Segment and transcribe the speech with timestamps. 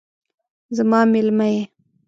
[0.77, 1.61] زما میلمه یې